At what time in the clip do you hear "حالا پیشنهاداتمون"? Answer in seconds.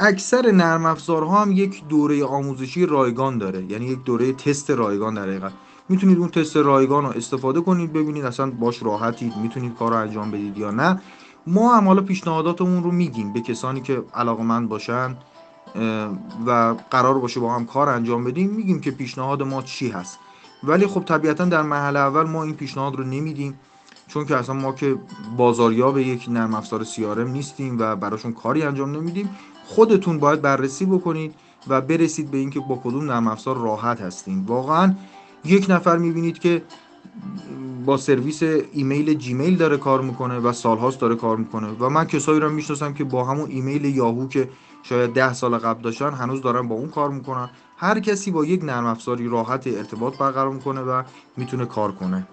11.86-12.82